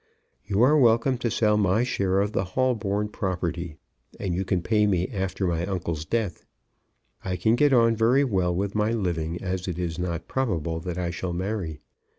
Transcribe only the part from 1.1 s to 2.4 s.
to sell my share of